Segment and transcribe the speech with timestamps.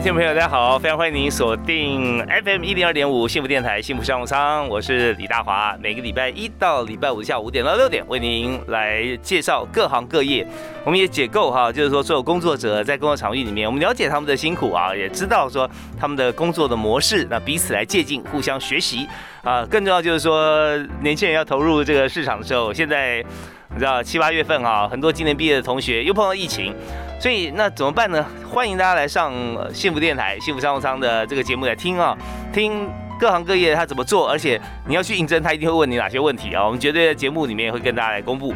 [0.00, 5.76] 听众朋友，大家好，非常欢迎您锁定 FM 一零二点五幸福电台幸福商务舱，我是李大华。
[5.78, 10.46] 每个礼拜一到礼拜五下午五点到六点，为您来介绍各行各业。
[10.84, 15.68] 我们也解构哈，就是说所有工作者在工作场域里面，我们了解他们的辛苦啊，也知道说
[15.98, 19.06] 他们的工作的模式，那彼此来借鉴，互相学习
[19.42, 19.66] 啊。
[19.66, 23.22] 更重要就是说，年轻人要投入这个市场的时候，现在
[23.68, 26.74] 你知道七八月份啊，很多今年毕业的同学又碰到疫情。
[27.20, 28.24] 所以那怎么办呢？
[28.50, 29.30] 欢迎大家来上
[29.74, 32.16] 幸福电台、幸福商务舱的这个节目来听啊，
[32.50, 36.64] 听各行各业他怎么做，而且你要去应征，他一定会问你哪些问题啊。
[36.64, 38.54] 我们绝对在节目里面会跟大家来公布。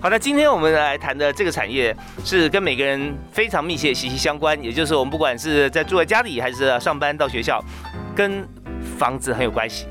[0.00, 7.62] 好的，今天我们来谈的这个产业是跟每个人非常密切、息息相关，也就是我们不管是在住在家里，还是上班到学校，
[8.14, 8.42] 跟
[8.98, 9.86] 房子很有关系。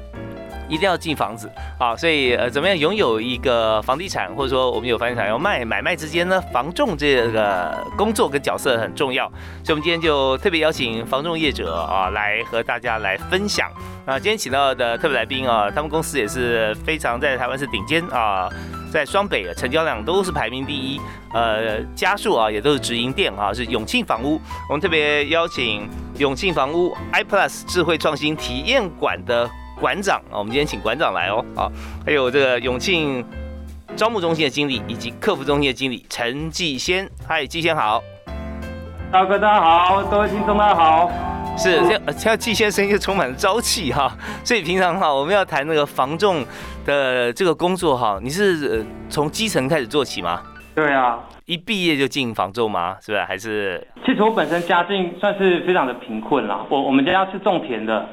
[0.67, 1.49] 一定要进房子
[1.79, 9.27] 啊，所以呃，怎么样拥有一个房地产，或者说我们有房地产要卖，买卖之间呢，房仲这个工作跟角色很重要。
[9.63, 13.69] 所以，我们今天就特别邀请房仲业者啊，来和大家来分享。
[14.05, 18.47] 啊，今天请到的特别来宾啊，他们公司也是非常在台湾是顶尖啊，
[18.91, 21.01] 在双北成交量都是排名第一，
[21.33, 24.39] 呃，家数啊也都是直营店啊，是永庆房屋。
[24.69, 29.49] 我们特别邀请永庆房屋 iPlus 智慧创新体验馆的。
[29.79, 31.69] 馆长啊，我们今天请馆长来哦，啊，
[32.05, 33.23] 还有这个永庆
[33.95, 38.01] 招募中心的经理以及客服中心的经理陈继先，嗨，继先好，
[39.11, 41.11] 大哥大家好，各位听众大家好，
[41.57, 44.11] 是这这季先生又充满了朝气哈，
[44.43, 46.45] 所以平常哈我们要谈那个防重
[46.85, 50.41] 的这个工作哈，你是从基层开始做起吗？
[50.73, 52.95] 对啊，一毕业就进防重吗？
[53.01, 53.23] 是不是？
[53.25, 53.85] 还是？
[54.05, 58.07] 其实我本身家境算是非常的贫困啦，我我们家是种田的。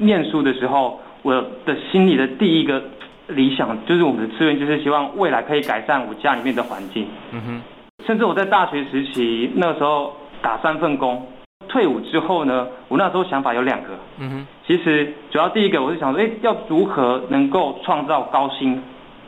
[0.00, 1.34] 念书的时候，我
[1.64, 2.82] 的心里的第一个
[3.26, 7.06] 理想就是我们的志愿，就是希望未来可以改善我家里面的环境。
[7.32, 7.62] 嗯哼。
[8.06, 11.26] 甚至我在大学时期，那时候打三份工，
[11.68, 13.90] 退伍之后呢，我那时候想法有两个。
[14.18, 14.46] 嗯哼。
[14.66, 18.82] 其实主要第一个，我是想说，哎，要如何能够创造高薪？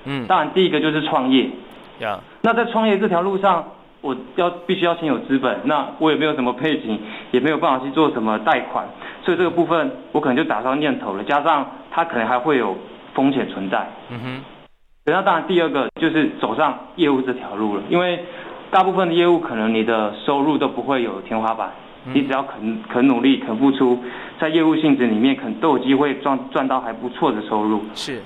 [0.05, 0.27] 嗯。
[0.27, 1.49] 当然，第一个就是创业。
[1.99, 2.21] 呀。
[2.41, 3.65] 那在创业这条路上。
[4.00, 6.99] 我要必须要先有资本，那我也没有什么背景，
[7.33, 8.87] 也没有办法去做什么贷款，
[9.22, 11.22] 所以这个部分我可能就打消念头了。
[11.25, 12.77] 加上它可能还会有
[13.15, 13.87] 风险存在。
[14.10, 14.44] 嗯哼。
[15.05, 18.25] 那当然第二个就是走上业务这条路了，因为
[18.71, 21.71] 大部分的业务可能你的收入都不会有天花板，
[22.12, 23.99] 你只要肯肯努力、肯付出，
[24.39, 27.83] 在业务性质里面肯都有机会赚赚到还不错的收入。
[27.94, 28.22] 是。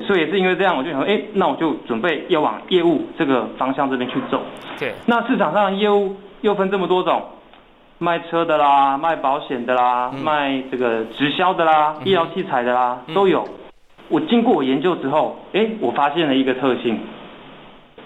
[0.00, 4.42] 所以也是因为这样，我就想，哎，那我就准备要往业务这个方向这边去走。
[4.78, 4.92] 对。
[5.06, 7.22] 那市场上业务又分这么多种，
[7.98, 13.42] 卖车的啦，卖保险的啦，卖这个直销的啦，医疗器材的啦，都有。
[14.08, 17.00] 我经过我研究之后，哎，我发现了一个特性，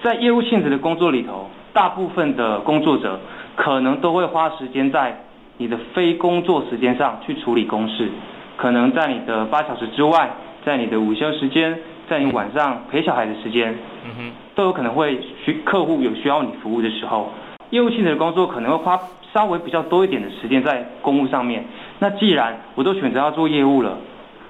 [0.00, 3.18] 在业务性质的工作里头，大部分的工作者
[3.56, 5.24] 可能都会花时间在
[5.58, 8.08] 你的非工作时间上去处理公事，
[8.56, 10.30] 可能在你的八小时之外。
[10.64, 11.78] 在你的午休时间，
[12.08, 17.32] 在你晚上陪小孩的时间，嗯哼，都有可能会需客户有需要你服务的时候，
[17.70, 19.00] 业务性质的工作可能会花
[19.32, 21.64] 稍微比较多一点的时间在公务上面。
[21.98, 23.96] 那既然我都选择要做业务了，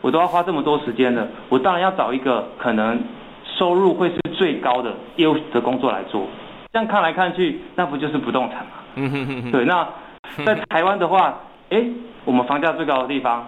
[0.00, 2.98] 我都要花这么多时间了，我当然要找一个可能
[3.44, 6.26] 收入会是最高的业务的工作来做。
[6.72, 8.72] 这样看来看去，那不就是不动产吗？
[8.96, 9.50] 嗯哼哼哼。
[9.50, 9.86] 对，那
[10.46, 11.38] 在台湾的话，
[11.70, 11.84] 哎，
[12.24, 13.46] 我们房价最高的地方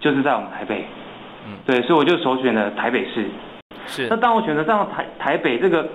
[0.00, 0.84] 就是在我们台北。
[1.64, 3.26] 对，所以我就首选了台北市。
[3.86, 4.06] 是。
[4.08, 5.88] 那当我选择上台台北这个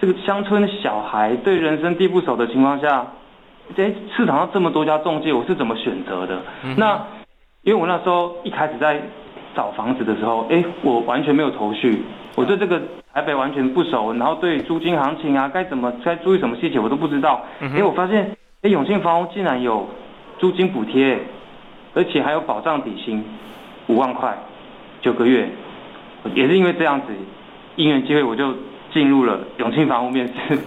[0.00, 3.06] 这个乡村小孩对人生地不熟的情况下，
[3.76, 6.40] 哎，市场上这么多家中介，我是怎么选择的？
[6.76, 7.00] 那
[7.62, 9.00] 因为我那时候一开始在
[9.54, 12.02] 找房子的时候，哎，我完全没有头绪，
[12.34, 12.80] 我对这个
[13.12, 17.44] 台北完全不熟，然后对租金行情啊，该怎么该注意什么细节我都不知道。
[17.60, 19.88] 哎，我发现哎，永庆房屋竟然有
[20.38, 21.18] 租金补贴，
[21.94, 23.24] 而且还有保障底薪
[23.88, 24.36] 五万块。
[25.00, 25.48] 九个月，
[26.34, 27.06] 也是因为这样子，
[27.76, 28.54] 因缘机会我就
[28.92, 30.58] 进入了永庆房屋面试，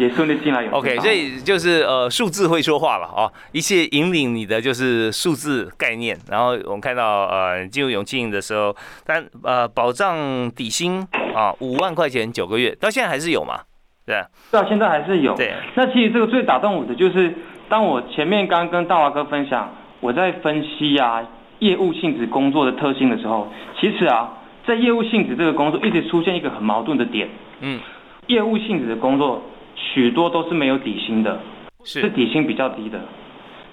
[0.00, 0.78] 也顺利进来永庆。
[0.80, 6.18] OK，所以就是呃数字会说话了哦，一切引领你的就是数字概念。
[6.28, 8.74] 然后我们看到呃进入永庆的时候，
[9.06, 13.60] 但呃保障底薪啊五万块钱九个月，到现在还是有嘛？
[14.04, 15.36] 对啊，对啊，现在还是有。
[15.36, 17.32] 对，那其实这个最打动我的就是
[17.68, 21.22] 当我前面刚跟大华哥分享，我在分析啊
[21.60, 23.48] 业务性质工作的特性的时候，
[23.78, 24.32] 其实啊，
[24.66, 27.28] 在业务性质这个工作一直出现一个很矛盾的点。
[27.60, 27.78] 嗯，
[28.26, 29.42] 业务性质的工作
[29.76, 31.40] 许多都是没有底薪的，
[31.84, 33.00] 是底薪比较低的。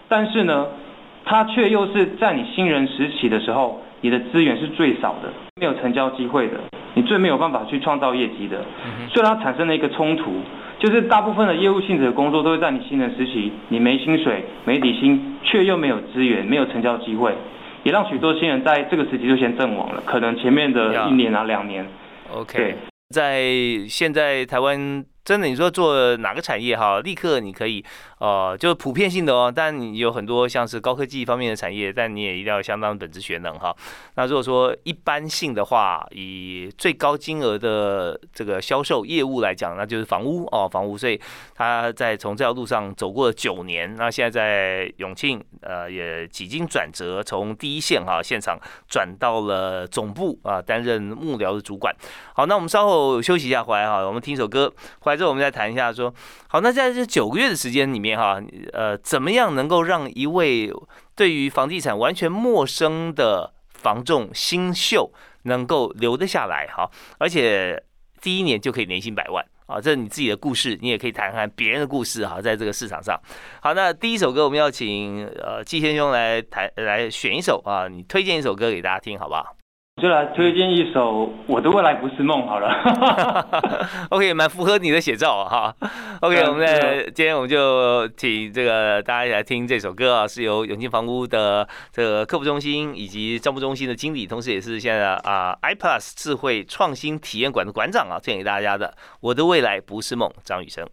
[0.08, 0.68] 但是呢，
[1.26, 6.60] 它却又是在你新人时期的时候，你的资源是最少的，没有成交机会的，
[6.94, 8.64] 你最没有办法去创造业绩的。
[9.10, 10.34] 所以它产生了一个冲突。
[10.80, 17.34] 就是大部分的业务性质的工作都会在你新人时期，你没薪水、没底薪，却又没有资源、没有成交机会，
[17.88, 20.04] 也让许多新人在这个时期就先阵亡了。
[20.06, 21.88] 可能前面的一年啊、两年
[22.30, 22.76] ，OK，
[23.16, 23.42] 在
[23.88, 25.06] 现在台湾。
[25.24, 27.84] 真的，你说做哪个产业哈，立刻你可以，
[28.20, 29.52] 呃，就是普遍性的哦。
[29.54, 33.76] 但你有很多像是高科技方面的产业，但你也一定要相当本质学能哈。
[34.16, 40.98] 那如果说一般性的话，以最高金额的这个销售业务来讲，那就是房屋哦，房屋。
[40.98, 41.20] 所以
[41.54, 51.94] 他在从这条路上走过了九年，那现在在永庆，呃，也几经转折，从第一线哈现场转到了总部啊，担任幕僚的主管。
[52.34, 55.18] 好，那我们稍后休息一下，回来哈，我们听首歌，回来。
[55.18, 56.14] 之后我们再谈一下，说
[56.48, 58.40] 好，那在这九个月的时间里面，哈，
[58.72, 60.72] 呃，怎么样能够让一位
[61.16, 65.12] 对于房地产完全陌生的房仲新秀
[65.44, 67.84] 能够留得下来，哈，而且
[68.22, 73.20] 第一年就可以年薪百万啊，这是你自己的故事，你也可以谈谈别人的故事，哈，在这个市场上。
[73.62, 79.57] 好，那第一首歌我们要请呃季先兄来谈，来选一首啊，你推荐一首歌给大家听，好不好？
[80.00, 83.90] 就来推荐一首《我的未来不是梦》好了。
[84.12, 85.74] OK，蛮符合你的写照哈。
[86.22, 98.86] OK，我们在今天我们就请这个大家一起来听这首歌啊，是由永庆房屋的这个客服中心以及招募中心的经理，同时也是现在啊 iPlus 智慧创新体验馆的馆长啊，推荐给大家的
[99.20, 100.88] 《我的未来不是梦》，张雨生。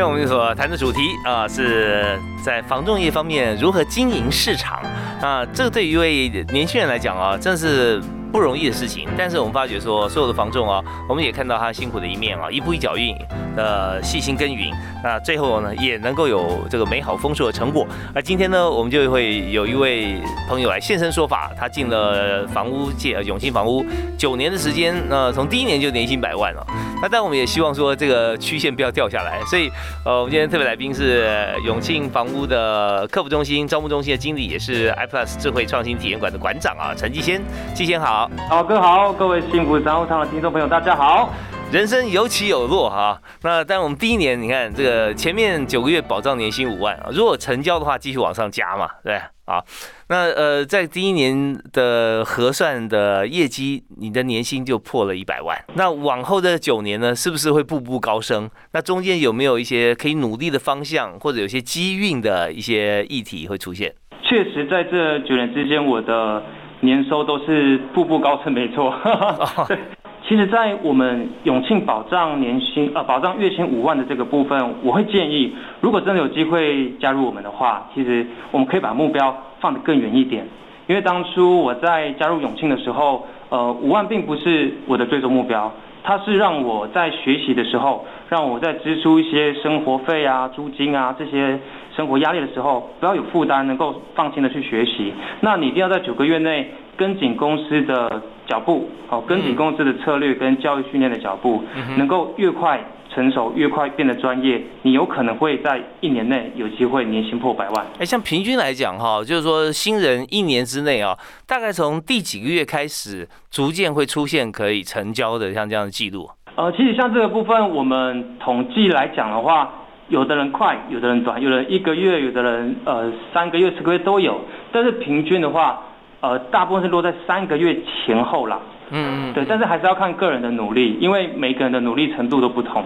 [0.00, 4.80] 天我们所谈的主题啊，是在防重业方面如何经营市场
[5.20, 8.02] 啊，这个对于一位年轻人来讲啊，真是。
[8.30, 13.14] 不容易的事情，但是我们发觉说，所有的房仲啊，我们也看到他辛苦的一面啊，一步一脚印
[13.56, 14.70] 的细心耕耘，
[15.02, 17.86] 那最后呢，也能够有这个美好丰硕的成果。
[18.14, 23.84] 而今天呢，我们就会有一位朋友来现身说法，他进了房屋界，呃，永庆房屋
[24.16, 26.66] 九年的时间，那从第一年就年薪百万了。
[27.02, 29.70] 那但我们也希望说，这个曲线不要掉下来，所以，
[30.04, 31.26] 呃，我们今天特别来宾是
[31.64, 37.40] 永庆房屋的客服中心、招募中心的经理，也是 iPlus 智慧创新体验馆的馆长啊，陈继先，
[37.74, 38.19] 继先好。
[38.48, 41.32] 好，哥好，各位幸福商务舱的听众朋友，大家好。
[41.72, 49.14] 人生有起有落哈，那但我们第一年，你看这个前面九个月保障年薪五万啊，如果成交的话，继续往上加嘛，对
[49.46, 49.62] 啊。
[50.08, 55.56] 那呃，在第一年的核算的业绩，你的年薪就破了一百万。
[55.74, 58.50] 那往后的九年呢，是不是会步步高升？
[58.72, 63.94] 那中间有没有一些可以努力的方向，或者有些机运的一些议题会出现？
[64.24, 66.42] 确实，在这九年之间，我的。
[66.80, 68.94] 年收都是步步高升，没错。
[69.68, 69.78] 对，
[70.26, 80.46] 其实，在我们永庆保障年薪呃保障月薪五万的这个部分，我会建议，如果真的有机会加入我们的话，其实我们可以把目标放得更远一点。
[80.86, 85.70] 因为当初我在加入永庆的时候，呃，五万并不是我的最终目标，
[86.02, 91.58] 它是让我在学习的时候，让我在支出一些生活费啊、租金啊这些。
[92.00, 95.12] 生活压力的时候，不要有负担，能够放心的去学习。
[95.40, 101.62] 那你一定要在九个月内跟紧公司的脚步，哦，跟紧公司的策略跟教育训练的脚步，
[101.98, 102.82] 能够越快
[103.14, 107.86] 成熟，越快变得专业，你有可能会在一年内有机会年薪破百万。
[107.98, 111.14] 哎，像平均来讲哈，就是说新人一年之内啊，
[111.46, 116.30] 大概从第几个月开始，逐渐会出现可以成交的像这样的记录？
[116.56, 119.74] 呃，其实像这个部分，我们统计来讲的话。
[120.10, 124.40] 有的人快，有的人短，有人一个月，有的人呃三个月、四个月都有。
[124.72, 125.82] 但是平均的话，
[126.20, 128.58] 呃，大部分是落在三个月前后啦。
[128.90, 129.32] 嗯嗯。
[129.32, 132.84] 对，但是还是要看个人的努力，因为每个人的努力程度都不同。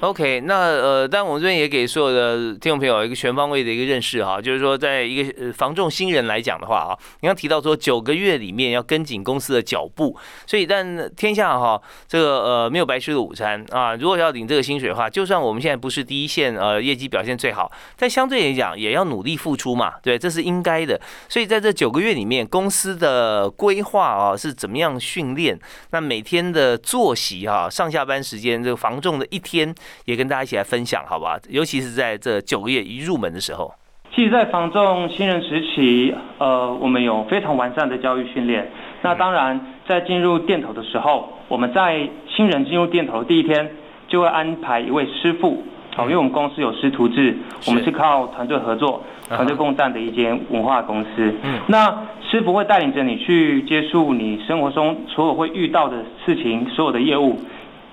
[0.00, 21.00] OK，那呃，但我们这边也给所有的听众朋友一个全方位的一个认识哈，就是说，在一个防重新人来讲的话啊，你刚提到说九个月里面要跟紧公司的脚步，所以但天下哈这个呃没有白吃的午餐啊，如果要领这个薪水的话，就算我们现在不是第一线呃业绩表现最好，但相对来讲也要努力付出嘛，对，这是应该的。
[21.28, 25.58] 所以在这九个月里面，公司的规划啊是怎么样训练？
[25.90, 29.74] 那每天的作息哈，上下班时间这个防重的一天。
[30.04, 31.38] 也跟大家一起来分享，好吧？
[31.48, 33.72] 尤其是在这九个月一入门的时候，
[34.14, 38.68] 其实，在防重新人时期，呃，我们有非常完善的教育训练。
[39.02, 43.70] 那当然，在进入店头的时候，我们在新人进入店头的第一天，
[44.08, 45.62] 就会安排一位师傅。
[45.94, 51.34] 好，因为我们公司有师徒制，我们是靠团队合作、团队共战的一间文化公司。
[51.42, 51.92] 嗯，那
[52.30, 57.40] 师傅会带领着你去接触你生活中所有会遇到的事情，所有的业务，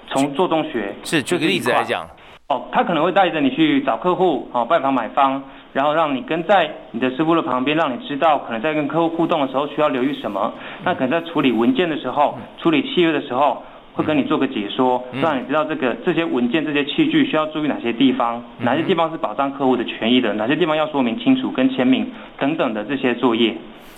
[0.08, 0.94] 从做中学。
[1.04, 2.08] 是，举个例子来讲。
[2.48, 5.42] 哦，他可能会带着你去找客户，哦，拜访买方，
[5.74, 10.54] 然后让你跟在你的师傅的旁边，让你知道可能在跟客户互动的时候需要留意什么。
[10.84, 13.64] 那可能在处理文件的时候，处理契约的时候。
[13.96, 22.06] 会跟你做个解说，让你知道这个这些文件、这些器具需要注意哪些地方，哪些地方是保障客户的权益的，哪些地方要说明清楚跟签名
[22.38, 23.56] 等等的这些作业。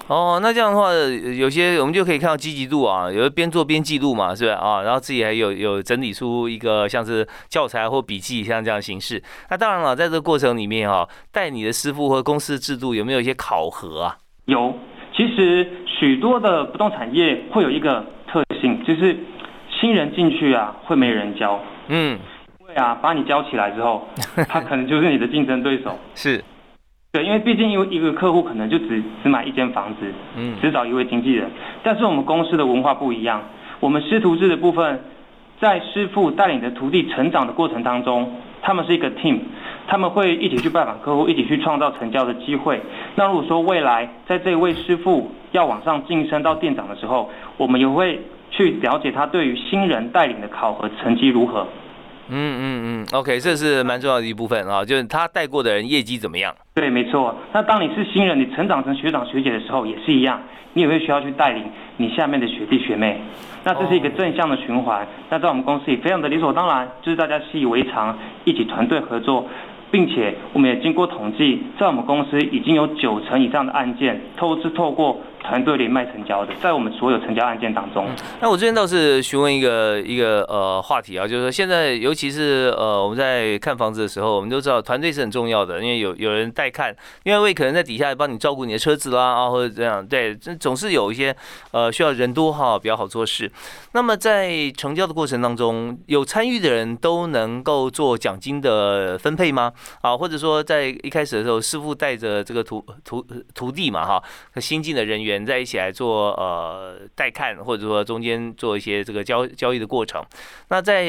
[0.07, 4.55] 哦，那这样的话，有些我们就可以看到积极度啊，有的边做边记录嘛，是不是？
[4.55, 9.21] 啊，然后自己还有有整理出一个像是教材或笔记像这样形式。
[9.49, 14.17] 那当然了，在这个过程里面哈，带你的师傅和公司制度有没有一些考核啊？
[14.45, 14.73] 有，
[15.15, 19.17] 其实许多的不动产业会有一个特性，就是。
[19.79, 22.17] 新人进去啊，会没人教，嗯，
[22.61, 24.07] 因为啊，把你教起来之后，
[24.49, 26.43] 他可能就是你的竞争对手，是，
[27.17, 30.05] 对，因为毕竟因为一个客户可能就只只买一间房子，
[30.35, 31.49] 嗯，只找一位经纪人，
[31.81, 33.41] 但是我们公司的文化不一样，
[33.79, 35.01] 我们师徒制的部分，
[35.59, 38.31] 在师傅带领的徒弟成长的过程当中，
[38.61, 39.39] 他们是一个 team，
[39.87, 42.79] 他们会一起去拜访客户，一起去创造成交的机会。
[43.15, 48.21] 那如果说未来在这位师傅要往上晋升到店长的时候，我们也会。
[48.49, 51.67] 去了解他对于新人带领的考核成绩如何？
[52.29, 52.61] 嗯嗯
[53.03, 56.55] 嗯，OK，这是蛮重要的一部分啊，就是他带过的人业绩怎么样？
[56.77, 57.35] 对，没错。
[57.53, 60.39] 那当你是新人，你成长成学长学姐的时候，也是一样，
[60.73, 61.63] 你也会需要去带领
[61.97, 63.19] 你下面的学弟学妹。
[63.63, 65.07] 那这是一个正向的循环。
[65.31, 68.15] 那在我们公司也非常的理所当然，就是大家习以为常，
[68.45, 69.47] 一起团队合作。
[69.89, 78.07] 并且我们也经过统计，在我们公司已经有九成以上的案件透支透过团队连麦成交的，在我们所有成交案件当中。
[78.41, 91.35] 那我这边倒是询问一个一个呃话题啊，就是说现在尤其是呃我们在看房子的时候，我们都知道团队是很重要的，因为有有人带看，另外一位可能在底下帮你照顾你的车子啦啊或者这样，对，这总是有一些
[91.71, 93.49] 呃需要人多哈比较好做事。
[93.93, 99.71] 那么在成交的过程当中，有参与的人都能够做奖金的分配吗？
[100.01, 104.21] 啊，或者说在一开始的时候，师傅带着这个徒徒徒弟嘛，哈，
[104.57, 110.23] 新进的人员在一起来做呃带看，或者说中间做一些这个交交易的过程。
[110.69, 111.05] 那在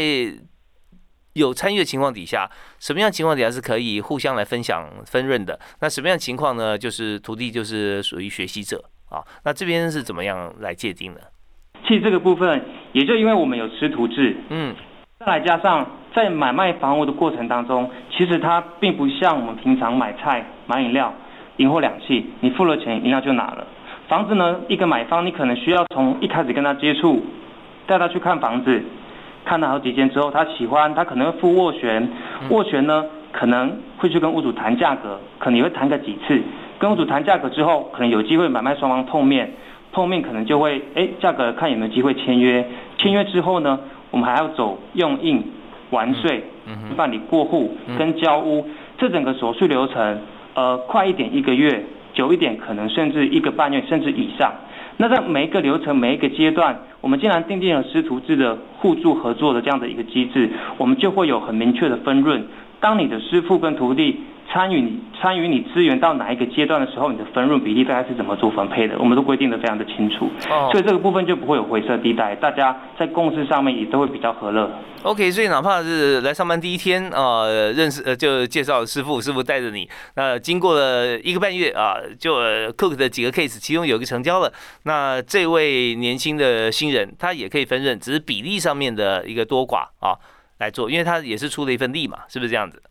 [1.34, 5.58] 有参与的情况底下，什么样情况底下是可以互相来分享分润的？
[5.80, 6.76] 那什么样情况呢？
[6.76, 9.22] 就是徒弟就是属于学习者啊。
[9.44, 11.20] 那这边是怎么样来界定的？
[11.86, 14.74] 其实这个部分，也就因为我们有师徒制，嗯。
[15.20, 21.12] 再来加上在买卖房屋的过程当中，其实它并不像我们平常买菜、买饮料，
[21.56, 23.66] 银货两气，你付了钱，饮料就拿了。
[24.08, 27.22] 房子呢，一个买方你可能需要从一开始跟他接触，
[27.86, 28.82] 带他去看房子，
[29.44, 32.10] 看了好几间之后，他喜欢，他可能会付斡旋，
[32.48, 36.40] 斡旋呢可能会去跟屋主谈价格，可能也会谈个几次。
[36.78, 39.52] 跟屋主谈价格之后，可能有机会买卖双方碰面，
[39.92, 43.78] 碰面可能就会哎价格看有没有机会签约，签约之后呢？
[44.10, 45.44] 我们还要走用印、
[45.90, 46.42] 完税、
[46.96, 50.18] 办理过户跟交屋，这整个手续流程，
[50.54, 51.84] 呃，快一点一个月，
[52.18, 54.52] 久一点可能甚至一个半月甚至以上。
[54.96, 62.44] 那在每一个流程、每一个阶段，我们既然定定了师徒制的互助合作的这样的一个机制，我们就会有很明确的分润。
[62.80, 64.16] 当你的师傅跟徒弟。
[64.50, 68.98] 参与你参与你资源到哪一个阶段的时候，你的分润比例大概是怎么做分配的？
[68.98, 70.30] 我们都规定的非常的清楚，
[70.70, 74.70] 所以这个部分就不会有灰色地带，大家在共识上面也都会比较和乐。
[75.02, 82.36] OK，所以哪怕是来上班第一天啊，认识呃就介绍师傅，师傅带着你，那经过了一个半月啊，就
[82.72, 84.52] cook 的几个 case，其中有一个成交了，
[84.84, 90.16] 那这位年轻的新人他也可以分润，只是比例上面的一个多寡啊
[90.58, 92.82] 来做，因为他也是出了一份力嘛，是不是这样子？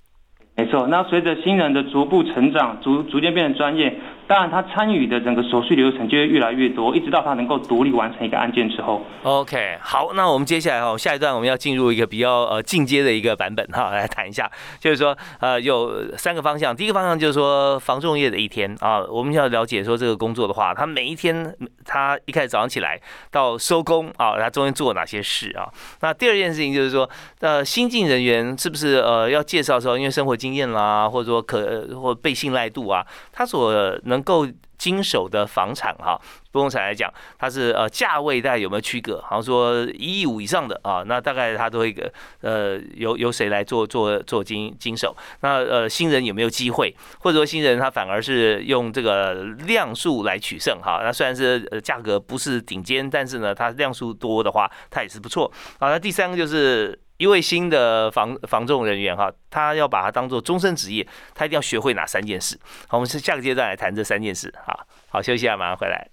[0.59, 3.95] 没错，那随着新人的逐步成长，逐逐渐变得专业。
[4.27, 9.01] 当然，他参与的整个手续流程就会越来越多，一直到他能够独立完成一个案件之后。
[9.23, 16.75] OK，好，那我们接下来哈，下一段我们要进入一个比较呃进阶的一个版本哈，来谈一下，就是说呃有三个方向。
[16.75, 21.55] 第一个方向就是说防重业的一天啊，我们要了解说这个工作的话，他每一天
[21.85, 22.99] 他一开始早上起来
[23.31, 25.71] 到收工啊，他中间做哪些事啊？
[26.01, 34.47] 那第二件事情就是说，呃新进人员是不是呃要介绍的时候，因为生活经验啦，或者说可或被信赖度啊，他所能能够
[34.77, 36.19] 经手的房产哈，
[36.51, 39.21] 不动产来讲，它是呃价位大概有没有区隔？
[39.21, 45.15] 好像说一亿五以上的啊，那大概它都会个呃由由谁来做做做经经手？
[45.41, 46.95] 那呃新人有没有机会？
[47.19, 49.33] 或者说新人他反而是用这个
[49.67, 51.01] 量数来取胜哈？
[51.03, 55.51] 那虽然是呃价格不是顶尖，但是呢它量数多的话，它也是不错。
[55.79, 62.59] 好，那第三个就是一位新的防防重人员哈，他要把它当做终身职业，他一定要学会哪三件事？
[62.87, 64.53] 好，我们是下个阶段来谈这三件事。
[64.65, 66.07] 好，好，休息啊，马上回来。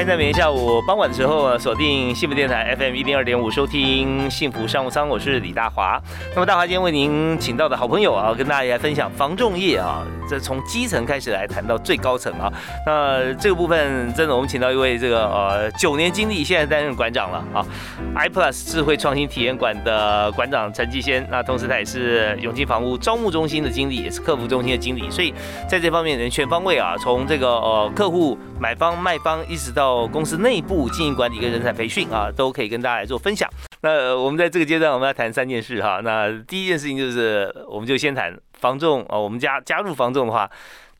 [0.00, 6.00] 欢迎在每天下午傍晚的时候锁定幸福电台 FM 一零二点五，收听幸福商务舱，我是李大华。
[6.34, 12.50] 那么大华今天为您请到的好朋友啊，跟大家来分享防重业啊，这从基层开始来谈到最高层啊。
[12.86, 17.60] 那这个部分真的，我们请到一位这个呃九年经历，现在担任馆长了啊
[18.16, 21.28] ，iPlus 智慧创新体验馆的馆长陈继先。
[21.30, 25.34] 那同时他也是永进房屋招募中心的经理，也是客服中心的经理，所以
[25.68, 33.50] 在这方面能全方位啊，从这个呃客户买方卖方一直到到公司内部经营管理跟人才培训啊，都可以跟大家来做分享。
[33.80, 36.00] 那我们在这个阶段，我们要谈三件事哈。
[36.04, 39.18] 那第一件事情就是，我们就先谈防重啊。
[39.18, 40.48] 我们加加入防重的话，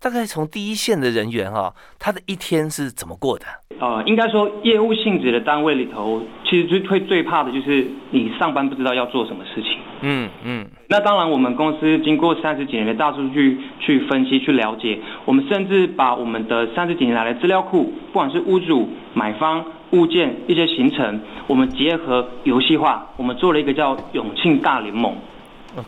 [0.02, 3.44] 大概从第一线的人员哈，他的一天是怎么过的？
[3.78, 9.76] 呃，应该说业务性质的单位里头，其实最会最怕的就是你上班不知道要做什么事情。
[10.00, 10.66] 嗯嗯。
[10.88, 25.14] 那当然，我们公司经过三十几年的大数据去分析、去了解，我们甚至把我们的三十几年来的资料库，不管是屋主、买方、物件一些行程，我们结合游戏化，我们做了一个叫“永庆大联盟”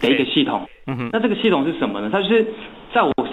[0.00, 0.68] 的一个系统。
[0.86, 2.10] 嗯哼那这个系统是什么呢？
[2.12, 2.44] 它就是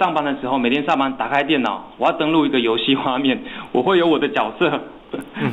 [0.00, 3.38] 上班的时候，每天上班打开电脑，我要登录一个游戏画面，
[3.70, 4.80] 我会有我的角色。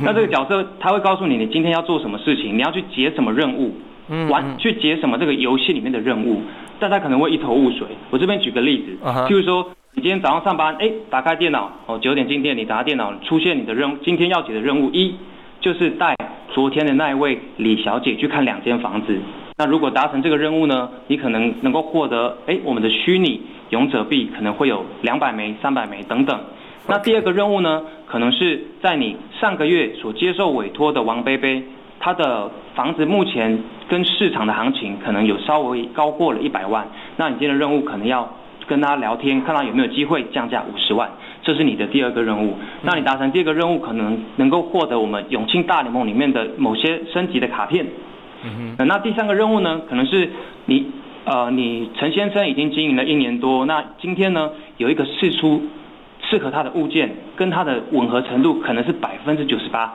[0.02, 3.74] 那这个角色他会告诉你，你今天要做什么事情，你要去解什么任务。
[4.30, 6.40] 玩去解什么这个游戏里面的任务，
[6.80, 7.86] 大家可能会一头雾水。
[8.08, 15.14] 我这边举个例子，譬如说你今天早上上班，哎，打开电脑，哦，九点进店，你打开电脑出现你的任务今天要解的任务一，
[15.60, 16.16] 就是带
[16.54, 19.14] 昨天的那一位李小姐去看两间房子。
[19.58, 26.40] 那如果达成这个任务呢，你可能能够获得哎我们的虚拟勇者币，可能会有两百枚、三百枚等等。
[26.86, 31.62] 那第二个任务呢，可能是在你上个月所接受委托的王贝贝。
[32.00, 38.32] 他的房子目前跟市场的行情可能有稍微高过了一百万，那你今天的任务可能要
[38.68, 41.10] 跟他聊天，看他有没有机会降价五十万，
[41.42, 42.56] 这是你的第二个任务。
[42.82, 47.84] 那你达成第二个任务，可能能够获得我们永庆大联盟里面的某些升级的卡片。
[48.44, 48.86] 嗯哼。
[48.86, 50.30] 那第三个任务呢，可能是
[50.66, 50.86] 你
[51.28, 55.62] 呃，你陈先生已经经营了一年多，那今天呢有一个试出
[56.22, 59.92] 适合他的物件，跟他的吻合程度可能是百分之九十八。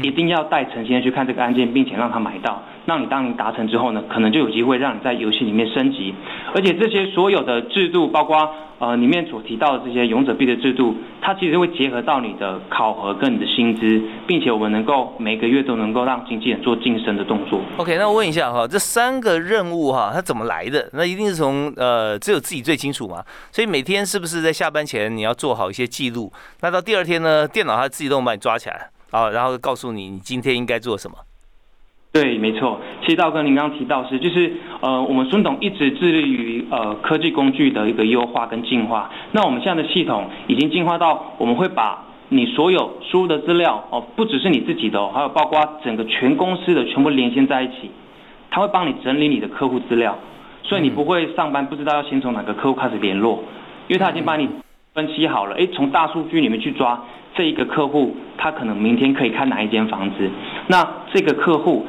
[0.00, 2.62] 一定要带陈先生去看这个案件，并且让他买到。
[2.84, 6.12] 让你当你达成之后呢，可能就有机会让你在游戏里面升级。
[6.52, 17.60] 而且这些所有的制度，包括呃里面所提到的这些勇者币的制度，它其实会结合到你的考核跟你的薪资，并且我们能够每个月都能够让经纪人做晋升的动作。
[17.76, 20.90] OK，那我问一下哈，这三个任务哈，它怎么来的？
[20.92, 23.22] 那一定是从呃只有自己最清楚嘛。
[23.52, 26.32] 所以每天是不是在下班前你要做好一些记录？
[26.62, 28.88] 那到第二天呢，电脑它自己都能把你抓起来。
[29.12, 31.16] 啊，然后告诉你你今天应该做什么。
[32.10, 32.80] 对，没错。
[33.02, 39.10] 其实道哥，您刚刚提到是，就是呃，我们孙董一直致力于呃科技工具的一个优化跟进化。
[39.30, 47.90] 那我们现在的系统已经进化到，我们会把你所有输入的资料哦，不只是你自己的，还有包括整个全公司的全部连线在一起。
[48.50, 50.18] 他会帮你整理你的客户资料，
[50.62, 53.42] 所以你不会上班不知道要先从哪个客户开始联络，
[53.88, 54.46] 因为他已经帮你
[54.94, 57.02] 分析好了，哎，从大数据里面去抓。
[57.34, 60.30] 这一个客户，他可能明天可以看哪一间房子？
[60.66, 61.86] 那这个客户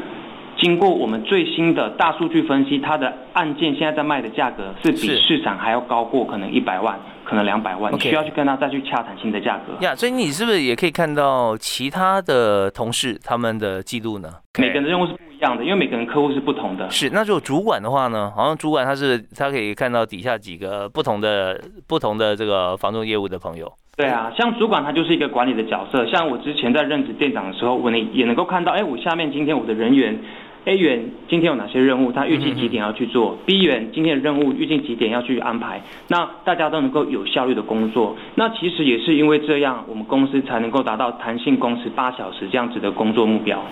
[0.58, 9.86] 经过我们最新的大数据分析，他的案件现在在卖的价格是比市场还要高过可能一百万，可能两百万，你需要去跟他再去洽谈新的价格。
[9.86, 14.30] 呀，所以你是不是也可以看到其他的同事他们的记录呢？
[14.58, 15.14] 每个人任务是
[15.46, 16.90] 样的，因为每个人客户是不同的。
[16.90, 18.32] 是，那如果主管的话呢？
[18.36, 23.72] 好像主管他是他可以看到底下几个不同的不同的这个房仲业务的朋友。
[23.96, 26.06] 对啊，像主管他就是一个管理的角色。
[26.08, 30.18] 像我之前在任职店长的时候，我能也能够看到，哎，我下面今天我的人员
[30.66, 35.80] ，A 员今天有哪些任务，他预计几点要去做；B 员今天的任务预计几点要去安排。
[36.08, 38.16] 那大家都能够有效率的工作。
[38.34, 43.64] 那其实也是因为这样，我们公司才能够达到弹性工时八小时这样子的工作目标。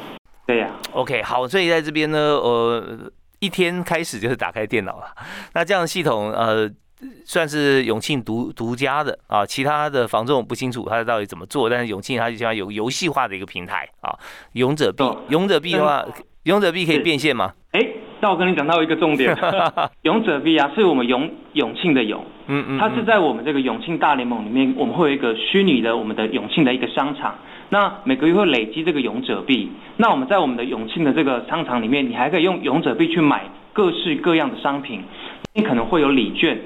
[0.52, 0.70] 对呀。
[0.92, 3.10] OK，好，所以在这边呢，呃，
[3.40, 5.06] 一天开始就是打开电脑了。
[5.54, 6.70] 那这样的系统，呃。
[7.26, 14.14] 算是永庆独独家的啊，其他的房仲不清楚它到底怎么做，但是永庆它就像有游戏化的一个平台啊，
[14.54, 16.06] 勇者币，勇者币的话，
[16.44, 17.54] 勇者币可以变现吗？
[17.72, 17.84] 哎，
[18.20, 19.36] 那我跟你讲到一个重点，
[20.04, 27.34] 勇者币啊，是我们永永庆的永，嗯嗯，它是在我们这个永庆大联盟里面，我们会有一个虚拟的我们的永庆的一个商场，
[27.72, 35.02] 那每个月会累积这个勇者币，那我们在我们的永庆的这个商场里面，你还可以用勇者币去买各式各样的商品，
[35.56, 36.60] 你可能会有礼券。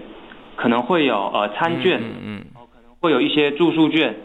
[0.57, 4.15] 可能会有呃餐券，嗯，可能会有一些住宿券，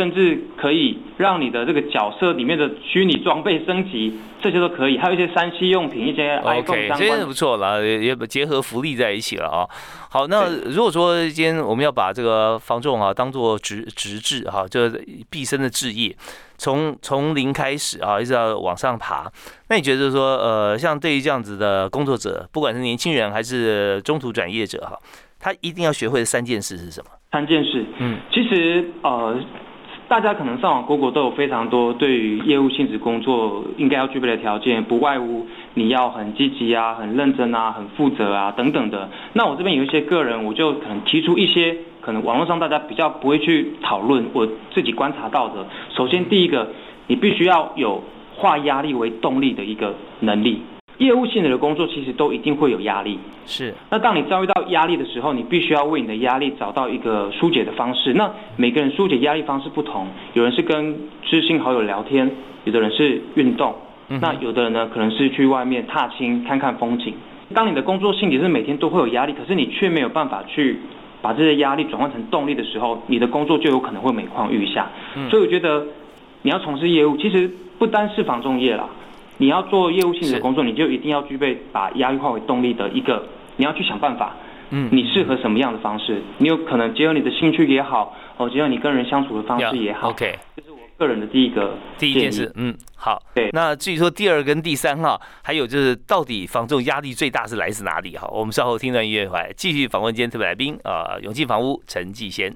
[0.00, 4.96] 甚至可以让你的这个角色里面的虚拟装备升级，这些都可以。
[4.96, 9.68] 还有一些三 C 用品，一些 iPhone 相关，这不错了，也结合福利在一起了啊。
[10.08, 16.16] 好，那如果说今天我们要把这个房仲啊当做职职志哈，就是毕生的志业，
[16.56, 19.30] 从从零开始啊，一直要往上爬，
[19.68, 24.98] 那你觉得说呃，像对于这样子的工作者，不管是年轻人还是中途转业者哈？
[25.42, 27.10] 他一定要学会的三件事是什么？
[27.32, 29.40] 三件事，嗯，其实呃，
[30.10, 39.08] 大家可能上网 Google 都有非常多对于业务性质工作应该要具备的条件，不外乎你要很积极啊、很认真啊、很负责啊等等的。
[39.34, 45.64] 那我这边有一些个人，我就可能提出一些可能网络上大家比较不会去讨论，我自己观察到的。
[45.94, 46.66] 首先第一个，
[47.06, 48.02] 你必须要有
[48.34, 50.60] 化压力为动力的一个能力。
[51.00, 53.74] 业务性质的工作其实都一定会有压力，是。
[53.88, 58.12] 那当你遭遇到压力的时候，你必须要为你的压力找到一个疏解的方式。
[58.12, 62.30] 那每个人疏解压力方式不同，有人是跟知心好友聊天，
[62.64, 63.74] 有的人是运动，
[64.08, 67.14] 那有的人呢可能是去外面踏青看看风景。
[67.54, 70.78] 当你的工作性质是每天都会有压力，可是你却没有办法去
[71.22, 74.90] 把这些压力转换成动力的时候，你的工作就有可能会每况愈下。
[75.30, 75.86] 所以我觉得
[76.42, 78.86] 你要从事业务，其实不单是防重业啦。
[79.40, 83.24] 你要做业务性的工作，你就一定要具备把压力化为动力的一个，
[83.56, 84.36] 你要去想办法，
[84.68, 86.22] 嗯，你适合什么样的方式？
[86.36, 98.28] 你有可能结合你的兴趣也好，哦，结合你跟人相处的方式也好，OK，这是我个人的第一个第一件事，嗯，好，对，那至于说第二跟第三哈，还有就是到底房仲压力最大是来自哪里哈？
[98.30, 102.54] 我们稍后听段音乐回来继续访问今天特别来宾啊，永进房屋陈继先。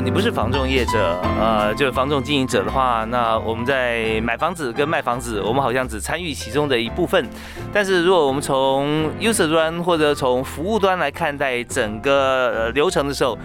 [0.00, 7.26] 你不是房仲业者，呃，就是房仲经营者的话，那我们在买房子跟卖房子，我们好像只参与其中的一部分。
[7.72, 13.38] 但是如果我们从 user 端或者从服务端来看待整个流程的时候，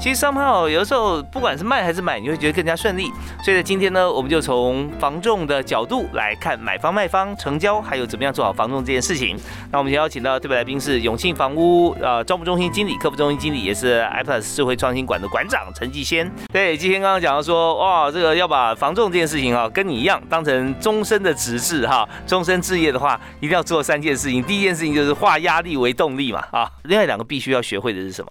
[0.00, 3.10] 其实商号有的时候不管是卖还是买，你会觉得更加顺利。
[3.42, 9.36] 所以在今天呢，我们就从房仲的角度来看买方、卖方、成交，还有怎么样做好房仲这件事情。
[9.72, 16.30] 那我们邀请到特别来宾是永庆房屋呃招募中心经理、客服中心经理，也是 iPlus 智慧创新馆的馆长陈继先。
[16.52, 24.40] 对，继先刚刚讲到说，哇，这个要把房仲这件事情啊，跟你一样当成终身的职志哈，终身置业的话，一定要做三件事情。
[24.44, 28.30] 第一件事情就是化压力为动力嘛啊，另外两个必须要学会的是什么？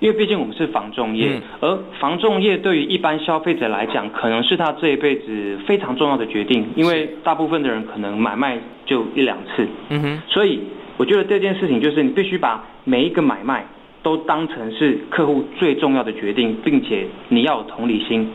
[0.00, 6.68] 因为毕竟我们是房仲业，而房仲业对于一般消费者来讲，可能是他这一辈子非常重要的决定。
[6.76, 10.22] 因为大部分的人可能买卖就一两次，嗯哼。
[10.28, 10.60] 所以
[10.96, 13.66] 我觉得这件事情就是你必须把每一个买卖
[14.02, 18.30] 都当成是客户最重要的决定，并且你要有同理心。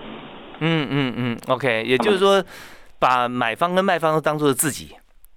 [0.60, 2.44] 嗯嗯嗯，OK，也就是说，
[3.00, 4.90] 把买方跟卖方都当做自己。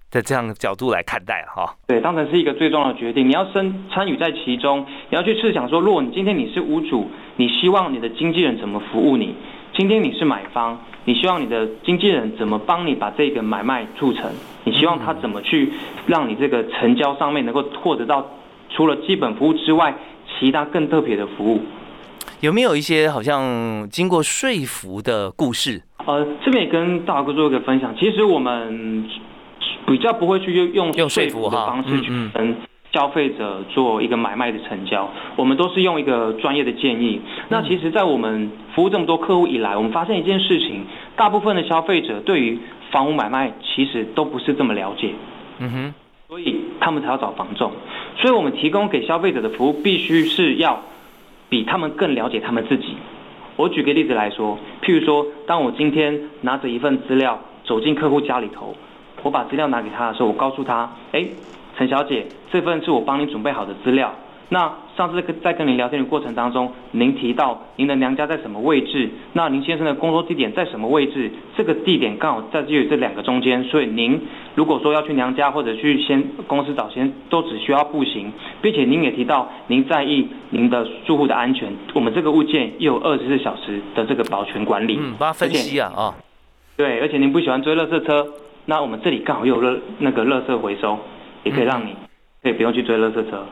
[0.09, 9.35] 在这样的角度来看待哈，对，当成是一个最重要的决定，你要参参与在其中，你要去试想说，如果你今天你是屋主，你希望你的经纪人怎么服务你？
[9.75, 14.31] 今天你是买方，你希望你的经纪人怎么帮你把这个买卖促成？
[14.63, 15.73] 你希望他怎么去
[16.05, 18.25] 让你这个成交上面能够获得到
[18.69, 19.93] 除了基本服务之外，
[20.39, 21.61] 其他更特别的服务？
[22.39, 25.83] 有没有一些好像经过说服的故事？
[26.05, 29.03] 呃，这边也跟大哥做一个分享，其实我们。
[29.87, 32.55] 比较不会去用用说服的方式去跟
[32.93, 37.19] 消费者做一个买卖的成交，我们都是用一个专业的建议。
[37.49, 42.57] 那其实，在我们服务这么多客户以来，我们发现一件事情，大部分的消费者对于
[42.91, 45.13] 房屋买卖其实都不是这么了解。
[45.59, 45.93] 嗯哼，
[46.27, 47.71] 所以他们才要找房仲。
[48.17, 50.81] 所以我们提供给消费者的服务，必须是要
[51.49, 52.95] 比他们更了解他们自己。
[53.57, 58.75] 我举个例子来说，譬如说，当我今天拿着一份资料走进客户家里头。
[59.23, 61.25] 我把资料拿给他的时候，我告诉他：“哎，
[61.77, 64.13] 陈小姐，这份是我帮你准备好的资料。
[64.49, 71.29] 那上次在跟您聊天的过程当中，您提到您的娘家在什么位置，那您先生的工作地点在什么位置？
[71.57, 74.17] 这个地点刚好在这这两个中间，所以您
[74.55, 86.15] 如果说要去娘家或者去先公司找先，都只需要步行，并且您也提到您在意您的住户的安全，我们这个物件又有二十四小时的这个保全管理，嗯，帮他分析啊啊，
[86.77, 88.25] 对，而且您不喜欢追垃圾车，
[88.69, 90.99] 那我们这里刚好又有热那个垃圾回收，
[91.43, 91.95] 也可以让你
[92.43, 93.45] 可以不用去追垃圾车。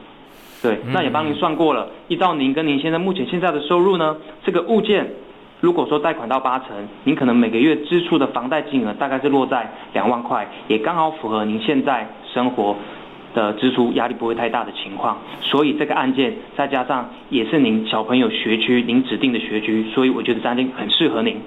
[0.61, 1.87] 对，那也帮您算过了。
[2.09, 5.09] 依照您跟您现在目前现在的收入呢，这个物件
[5.61, 6.67] 如果说贷款到八成，
[7.05, 12.75] 您可能每个月支出的房贷金额大概是落在两万块，也刚好符合您现在生活
[13.33, 15.17] 的支出压力不会太大的情况。
[15.41, 21.37] 所以这个案件再加上也是您小朋友学区您指定的学区，所以我觉得这案件很适合您。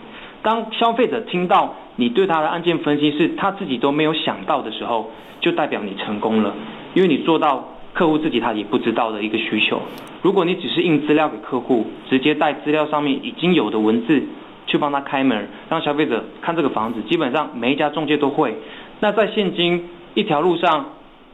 [0.48, 5.10] 当消费者听到你对他的案件分析是他自己都没有想到的时候，
[5.42, 6.54] 就代表你成功了，
[6.94, 7.68] 因为你做到。
[7.92, 9.80] 客户自己他也不知道的一个需求，
[10.22, 14.22] 如果你只是印资料给客户，直接带资料上面已经有的文字
[14.68, 18.54] 去帮他开门，让消费者看这个房子，基本上每一家中介都会。
[19.00, 20.86] 那在现今一条路上，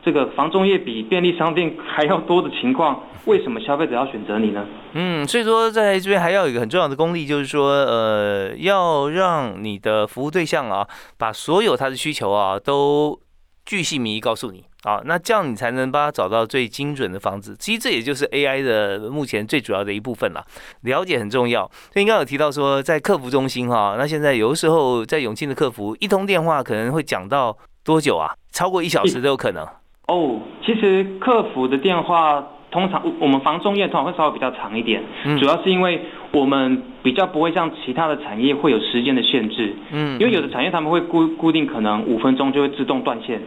[0.05, 4.67] 这个房中业比便利商店还要多的情况， 为什么消费者要选择你呢？
[4.93, 10.87] 嗯，所以说在这边还要有一个很重要的功力，就是说，呃，要让你的服务对象啊，
[11.17, 13.19] 把所有他的需求啊都
[13.65, 14.65] 巨细靡遗告诉你。
[14.85, 17.57] 啊，那这样你才能帮他找到最精准的房子。
[17.59, 20.45] 其实这也就是 AI 的目前最主要的一部分了。
[20.83, 21.63] 了解很重要。
[21.91, 28.35] 所以刚刚有提到说，在客服中心哈，那现在有的时候在永庆的客服一通电话可能会讲到多久啊？
[28.53, 29.67] 超过一小时都有可能。
[30.07, 35.03] 哦，其实客服的电话通常我们房中业通常会稍微比较长一点，
[35.39, 36.01] 主要是因为
[36.33, 39.75] 我们比较不会像其他的产业会有时间的限制。
[39.93, 43.41] 嗯，因为有的产业他们会固固定可能五分钟就会自动断线。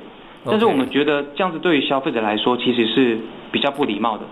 [0.45, 3.19] 但是我们觉得这样子对于消费者来说其实是
[3.51, 4.23] 比较不礼貌的。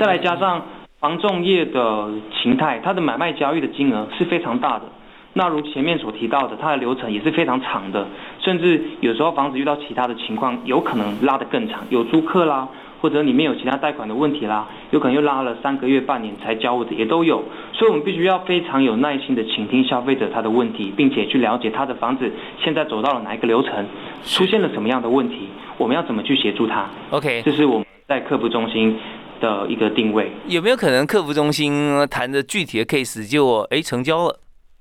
[0.00, 0.62] 再来加上
[0.98, 2.08] 房仲业的
[2.42, 4.86] 形态，它的买卖交易的金额是非常大的。
[5.32, 8.06] 那如前面所提到的，它的流程也是非常长的，
[8.40, 12.68] 甚至有时候房子遇到其他的情况，有可能拉得更长，有租客啦。
[13.02, 22.30] 或者里面有其他贷款的问题啦，有可能又拉了三个月、半年才交的也都有，所以我们必须要非常有耐心的倾听消费者他的问题，并且去了解他的房子
[22.62, 23.86] 现在走到了哪一个流程，
[24.26, 26.90] 出现了什么样的问题，我们要怎么去协助他。
[27.08, 28.94] OK，这是我们在客服中心
[29.40, 30.30] 的一个定位。
[30.48, 34.38] 有没有可能客服中心谈的具体的 case 就哎成交了，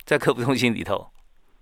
[0.09, 1.05] 在客服中心里头？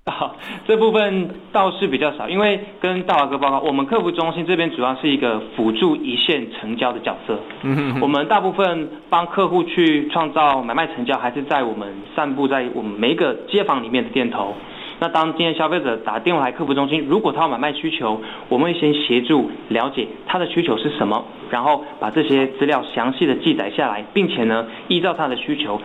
[0.05, 7.38] 好， 这部分倒是比较少，因为跟大华哥报告，我们客服中心这边主要是一个辅助一线成交的角色。
[7.63, 14.53] 嗯我们大部分帮客户去创造买卖成交，还是在我们散布在我们每一个街坊里面的店头。
[14.99, 25.79] 那当今天消费者打电话来客服中心，如果他有买卖需求，我们会先协助了解他的需求是什么，然后把这些资料详细的记载下来，并且呢，依照他的需求，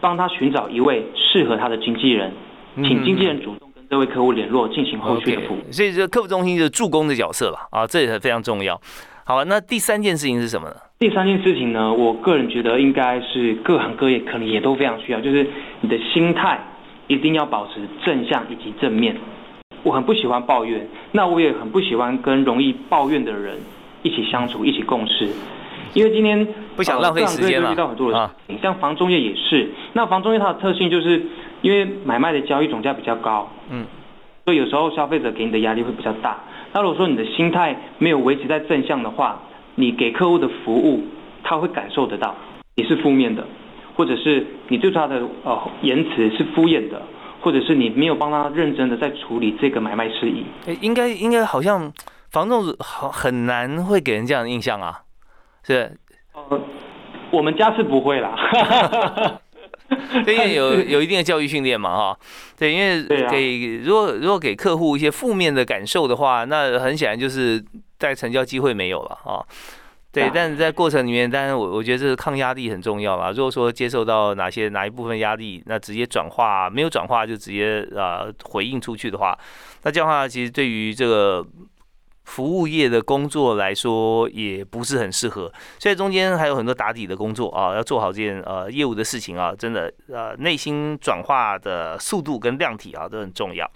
[0.00, 2.32] 帮他寻找一位适合他的经纪人。
[2.76, 5.72] 请经纪人主动跟这位客户联络，进行后续的服务。
[5.72, 8.80] 所以，这客服中心就是助攻的角色了啊，这也是非常重要。
[9.24, 10.76] 好，那第三件事情是什么呢？
[11.00, 15.44] 第三件事情呢，我个人觉得应该是各行各业可能也都非常需要，就是
[15.80, 16.60] 你的心态
[17.08, 19.16] 一定要保持正向以及正面。
[19.82, 23.56] 我很不喜欢抱怨，那我也很不喜欢跟容易抱怨的人
[24.02, 25.28] 一起相处、一起共事，
[25.94, 27.72] 因为今天不想浪费时间了。
[27.72, 28.30] 遇到很多的，
[28.62, 29.70] 像房中介也是。
[29.92, 31.22] 那房中介它的特性就是。
[31.60, 33.84] 因为买卖的交易总价比较高，嗯，
[34.44, 36.38] 所以有时候消费者给你的压力会比较大。
[36.72, 39.42] 那如果说你的心态没有维持在正向的话，
[39.74, 41.02] 你给客户的服务
[41.42, 42.32] 他会感受得到，
[42.76, 43.44] 你是负面的，
[43.96, 47.02] 或者是你对他的呃言辞是敷衍的，
[47.40, 50.44] 或者是你没有帮他认真的在处理这个买卖事宜。
[50.68, 51.92] 哎，应该应该好像
[52.30, 55.00] 房仲好很难会给人这样的印象啊，
[55.74, 55.96] 是？
[56.32, 56.60] 呃，
[57.30, 59.40] 我们家是不会啦。
[60.24, 62.18] 对，因为有有一定的教育训练嘛，哈，
[62.58, 67.62] 对，因为给如果如果给客户一些负面的感受的话，那很显然就是
[67.98, 69.44] 在成交机会没有了，哈，
[70.12, 73.32] 对，但是在过程里面，当然我我觉得这个抗压力很重要啦。
[73.34, 79.36] 如果说接受到哪些哪一部分压力，那直接转化没有转化就直接啊回应出去的话，
[79.84, 81.44] 那这样的话其实对于这个。
[82.28, 93.66] 服务业的工作来说也不是很适合，所以中间还有很多打底的工作啊，要做好这件呃业务的事情啊，真的呃内心转化的速度跟量体啊都很重要。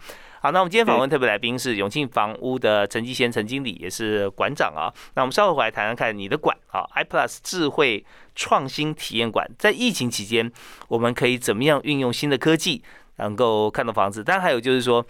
[0.43, 4.93] 好，那我们今天访问特别来宾是永庆房屋的陈继贤陈经理，也是馆长啊。
[5.15, 10.53] 那我们稍后回来谈谈看你的馆啊，iPlus 智慧创新体验馆，在疫情期间
[10.88, 12.83] 我们可以怎么样运用新的科技
[13.17, 14.23] 能够看到房子？
[14.23, 15.05] 当然还有就是说。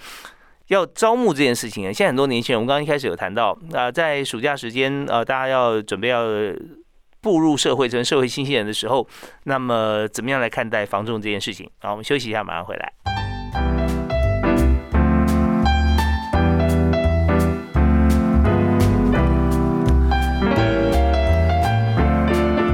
[0.73, 6.25] 要招募这件事情啊，现在很多年轻人，我们刚刚一开始有谈到，啊，在暑假时间，呃，大家要准备要
[7.21, 9.07] 步入社会成社会新鲜人的时候，
[9.45, 11.69] 那么怎么样来看待房仲这件事情？
[11.81, 12.91] 好，我们休息一下，马上回来。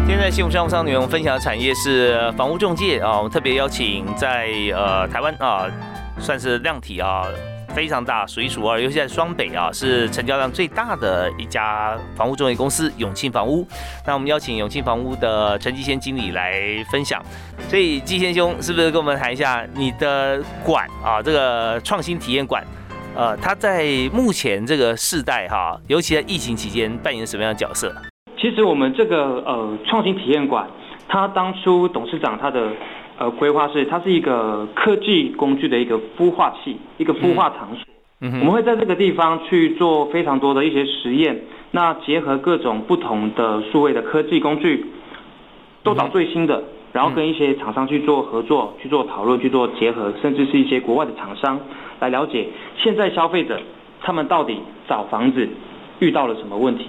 [0.07, 5.67] 现在幸福商务商女们分享的产业是房屋中介啊，我们特别邀请在呃台湾啊，
[6.21, 7.27] 算是量体啊。
[7.75, 13.67] 非常大，数一数二，尤其在双北啊，是成交量最大的一家房屋中介公司永庆房屋。
[14.07, 17.23] 那我们邀请永庆房屋的陈继先经理来分享。
[17.69, 21.23] 所以继先兄，是不是跟我们谈一下你的馆啊？
[21.23, 22.65] 这个创新体验馆，
[23.15, 27.95] 呃，它在目前这个世代哈，尤其在疫情期间扮演什么样的角色？
[28.41, 30.69] 其实我们这个呃创新体验馆，
[31.09, 32.73] 它当初董事长他的。
[33.19, 37.85] 呃，规划是它是一个科技工具的一个孵化器，一个孵化场所。
[38.21, 44.87] 嗯我们会在这个地方去做非常多的一些实验，那结合各种不同的数位的科技工具，
[45.85, 51.61] 都找最新的，然后跟一些厂商去做合作，去做讨论，去做结合，甚至是一些国外的厂商
[52.01, 53.61] 来了解现在消费者
[54.01, 55.49] 他们到底找房子。
[56.01, 56.87] 遇到了什么问题？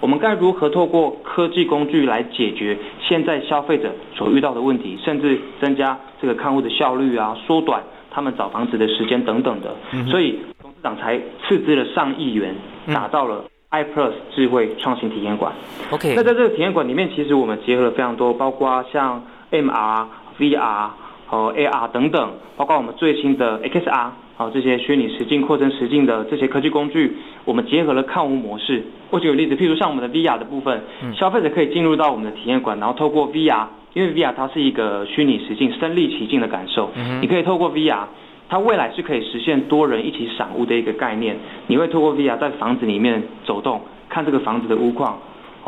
[0.00, 9.74] 我们该如何透过科技工具来解决现在消费者所遇到的问题，甚至增加这个看护的效率啊，缩短他们找房子的时间等等的。
[10.08, 12.54] 所以董事长才斥资了上亿元，
[12.86, 15.52] 打造了 iPlus 智慧创新体验馆。
[15.90, 20.06] OK，那在这个体验馆里面，其实我们结合了非常多，包括像 MR、
[20.38, 20.88] VR
[21.26, 24.10] 和 AR 等等，包括我们最新的 XR。
[24.36, 28.82] 好，这些虚拟实境、扩增实境的这些科技工具，我们结合了看屋模式。
[29.10, 30.82] 我举个例子，譬如像我们的 VR 的部分，
[31.14, 38.06] 消费者可以进入到我们的体验馆，然后透过 VR，因为 VR 它是一个虚拟实境、身临其境的感受，你可以透过 VR，
[38.48, 41.36] 它未来是可以实现多人一起赏屋的一个概念。
[41.68, 45.16] 你会透过 VR 在房子里面走动，看这个房子的屋况。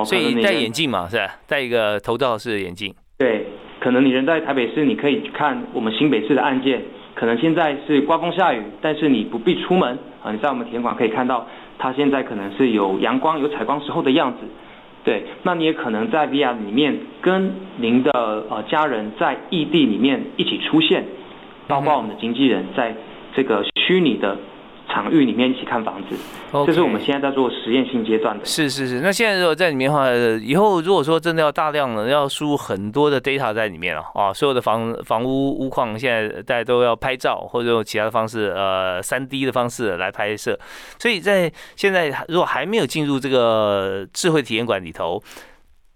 [0.05, 1.37] 所以戴眼镜嘛，是吧？
[1.47, 2.93] 戴一个头罩式的眼镜。
[3.17, 3.47] 对，
[3.79, 6.83] 可能你人在台北市，你可以看我们新北市的案件。
[7.17, 10.31] 可能现在是刮风下雨，但是你不必出门啊！
[10.31, 11.47] 你在我们体验馆可以看到，
[11.79, 14.41] 它现在可能是有阳光、有采光时候的样子。
[15.03, 18.11] 对，那你也可能在 VR 里面跟您的
[18.51, 21.05] 呃家人在异地里面一起出现，
[21.67, 22.95] 包括我们的经纪人在
[23.35, 24.37] 这个虚拟的。
[24.97, 26.17] 场域里面一起看房子，
[26.67, 28.43] 这是我们现在在做实验性阶段的。
[28.47, 30.09] 是是是，那现在如果在里面的话，
[30.43, 40.59] 以后如果说真的要大量的要输入很多的 data 在里面了啊，所有的房房屋屋况现在大家都要拍照或者用其他的方式，呃，三 D 的方式来拍摄。
[40.99, 45.23] 所以在现在如果还没有进入这个智慧体验馆里头，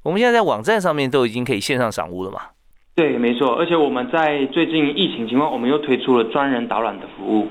[0.02, 2.40] 我们现在在网站上面都已经可以线上赏屋了嘛？
[2.94, 3.54] 对，没错。
[3.54, 7.48] 而且我们在最近疫情情况，我们又推出了专人导览的服务。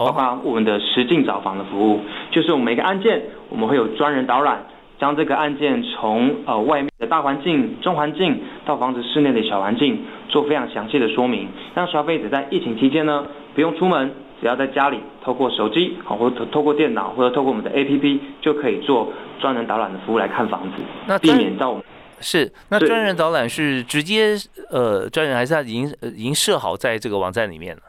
[0.00, 4.64] 包括我们的实境找房的服务，就是我们每个案件，我们会有专人导览，
[4.98, 14.10] 将这个案件从呃外面的大环境、中环境到房子室内的小环境，做非常详细的说明，让消费者在疫情期间呢不用出门，
[14.40, 21.84] 只要在家里透过手机，好或者透过电脑或者透过我们的 APP 就可以做专人导览的服务来看房子，那避免到我们
[22.22, 24.34] 是那专人导览是直接
[24.70, 27.82] 呃专人还是他已经已经设好在这个网站里面了？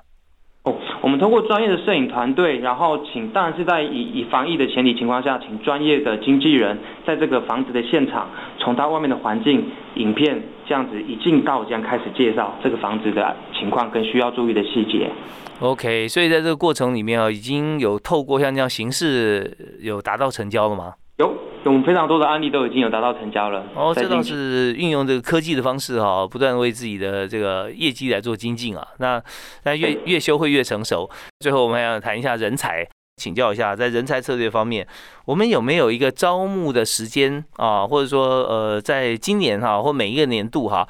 [1.02, 15.10] 我们通过专业的摄影团队，然后请当然是在以以防疫的前提情况下，请专业的经纪人在这个房子的现场，从它外面的环境、影片这样子一进到这样开始介绍这个房子的情况跟需要注意的细节。
[15.60, 20.94] OK，所以在这个过程里面啊，已经有透过像这样形式有达到成交了吗？
[21.22, 21.34] 有。
[21.64, 23.64] 我们非常多的案例都已经有达到成交了。
[23.76, 28.88] 哦，这倒是运用这个科技的方式哈，不断为自己的这个业绩来做精进啊。
[28.98, 29.22] 那
[29.64, 31.08] 那越越修会越成熟。
[31.40, 32.84] 最后我们还要谈一下人才，
[33.18, 34.88] 请教一下，在人才策略方面，
[35.26, 37.86] 我们有没有一个招募的时间啊？
[37.86, 40.88] 或者说呃，在今年哈或每一个年度哈，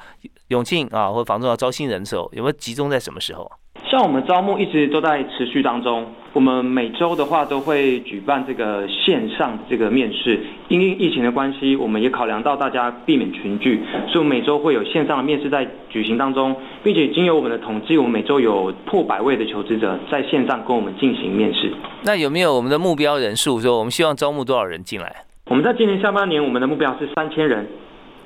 [0.48, 3.46] 永庆啊或房仲要招新人的时候，有没有集中在什么时候？
[3.90, 10.40] 像我们招募一直都在持续当中，我们每周的话都会举办这个线上这个面试。
[10.68, 21.70] 因为疫情的关系，我们也考量到大家避免群聚，所以我们每周会有线上的面试在举行当中，并且经由我们的统计，我们每周有破百位的求职者在线上跟我们进行面试。
[22.02, 23.60] 那有没有我们的目标人数？
[23.60, 25.24] 说我们希望招募多少人进来？
[25.50, 27.66] 我们在今年下半年，我们的目标是三千人。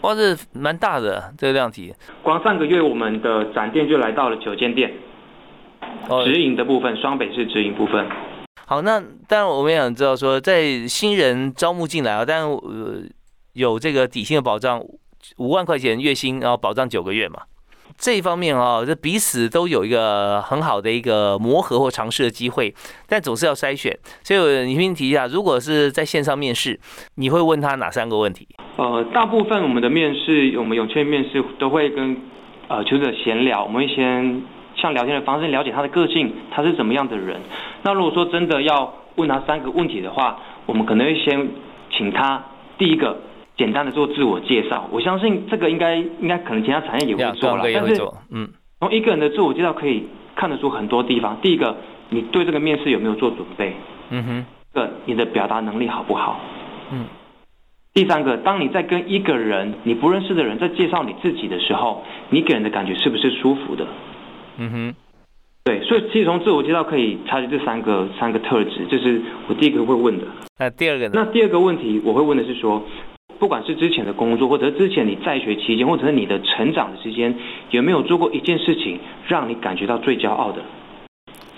[0.03, 1.93] 哇，这蛮大的这个量体。
[2.23, 4.93] 光上个月，我们的展店就来到了九间店。
[6.25, 8.07] 直营的部分，双北是直营部分。
[8.67, 13.03] 好，那当然我们也想知道说，在新人招募进来啊，但呃
[13.53, 14.83] 有这个底薪的保障，
[15.39, 17.43] 五万块钱月薪，然后保障九个月嘛。
[17.99, 22.75] 这一方面啊，这彼此都有一个很好的一个磨合或尝试的机会，
[23.09, 23.97] 但总是要筛选。
[24.23, 26.79] 所以你先提一下，如果是在线上面试，
[27.15, 28.47] 你会问他哪三个问题？
[28.77, 32.15] 呃，大部分我们的面试，我们永庆面试都会跟
[32.69, 34.43] 呃求职者闲聊，我们会先
[34.77, 37.41] 像聊天的方式了解他的个性，他是怎么样的人。
[37.83, 41.49] 那如果说真的要问他三个问题的话，我们可能会先
[41.91, 42.45] 请他
[42.79, 43.19] 第一个
[43.57, 44.89] 简单的做自我介绍。
[44.93, 48.49] 我相信这个应该应该可能其他产业也会做了，但是嗯，
[48.81, 51.39] 从一个人的自我介绍可以看得出很多地方。
[51.41, 51.77] 第一个，
[52.11, 53.75] 你对这个面试有没有做准备？
[54.11, 54.47] 嗯哼。
[54.75, 56.39] 个你的表达能力好不好？
[56.93, 57.07] 嗯。
[57.95, 63.87] 第三个，当你在跟一个人你不认识的人在介绍你自己的时候，你给人的感觉是不是舒服的？
[64.59, 64.95] 嗯哼。
[65.65, 70.25] 对，所以其实从自我介绍可以察觉这三个三个特质，这是我第一个会问的。
[70.61, 71.11] 那第二个呢？
[71.15, 72.81] 那第二个问题我会问的是说，
[73.41, 77.35] 不管是之前的工作，或者是之前你在学期间，或者是你的成长的时间，
[77.71, 80.63] 有没有做过一件事情让你感觉到最骄傲的？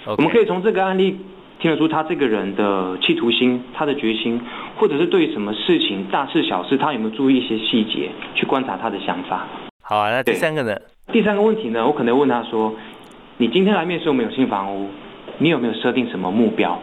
[0.06, 1.18] 我们可以从这个案例
[1.60, 4.40] 听得出他这个人的企图心、他的决心，
[4.76, 9.46] 或者是对什么事情大事小事，他有没有注意一些细节去观察他的想法？
[9.82, 10.74] 好啊，那第三个呢？
[11.12, 12.74] 第三个问题呢，我可能问他说。
[13.40, 14.88] 你今天来面试我们有新房屋，
[15.38, 16.76] 你有没有设定什么目标？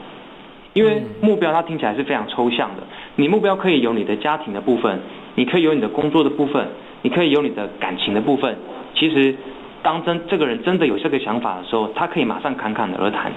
[0.71, 2.83] 因为目标它听起来是非常抽象的。
[3.17, 4.97] 你目标可以有你的家庭的部分，
[5.35, 6.65] 你可以有你的工作的部分，
[7.01, 8.57] 你可以有你的感情的部分。
[8.97, 9.35] 其实，
[9.83, 13.29] 当真这个人真的有这个想法的时候，他可以马上侃侃而谈。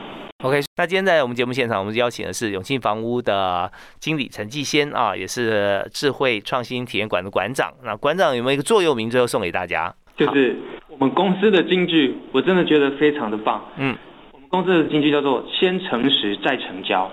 [0.44, 3.68] OK，那今天在我们节目现场，我们邀请的是永庆房屋的
[3.98, 7.74] 经理陈继先啊，也是智慧创新体验馆的馆长。
[7.82, 9.92] 那馆长有没有一个座右铭，最后送给大家？
[10.16, 10.56] 就是
[10.98, 13.64] 我们公司的金句，我真的觉得非常的棒。
[13.76, 13.96] 嗯，
[14.32, 17.08] 我们公司的金句叫做“先诚实再成交”。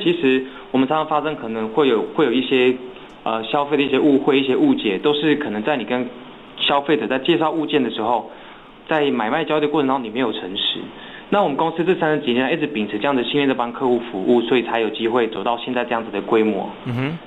[0.00, 2.74] 其实我们常常发生可能会有会有一些
[3.22, 6.08] 呃消费的一些误会、一些误解，都是可能在你跟
[6.56, 8.28] 消费者在介绍物件的时候，
[8.88, 10.80] 在买卖交易的过程当中你没有诚实。
[11.30, 16.68] 那我们公司这三十几年一直秉持这样的信念在帮客户服务，所以才有机会走到现在这样子的规模。
[16.86, 17.18] 嗯哼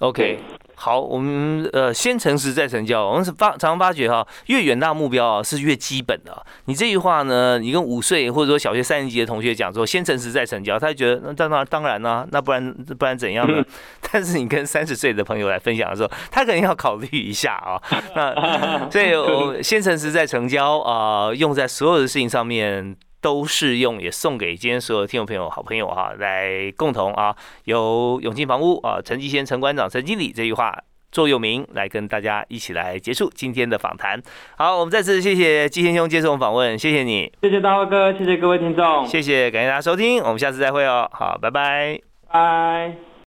[0.00, 0.38] ，OK。
[0.76, 3.06] 好，我们呃先诚实再成交。
[3.06, 6.44] 我们是发常常发觉哈，越远大目标啊是越基本的。
[6.64, 13.64] 你这句话呢，你跟五岁或者说小学三年级的同学讲说先诚实再成交，他就觉得那当然当然呢，那不然不然怎样呢？
[14.12, 17.80] 但是你跟三十岁的朋友来分享的时候，他肯定要考虑一下啊。
[18.16, 22.96] 那 所以我先诚实再成交啊，用在所有的事情上面。
[23.24, 30.78] 都适用，也送给今天所有听众朋友、好朋友哈，来共同啊，由永庆房屋啊陈继先陈馆长、陈经理这句话
[31.10, 34.20] 座右铭来跟大家一起来结束今天的访谈。
[34.58, 41.98] 好，我们再次谢谢季先兄接受我们访问，谢谢你，谢谢大华哥，谢谢各位听众，谢谢，感谢大家收听，我们下次再会哦，好，拜拜，
[42.30, 43.13] 拜。